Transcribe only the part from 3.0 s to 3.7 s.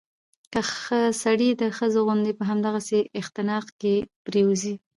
اختناق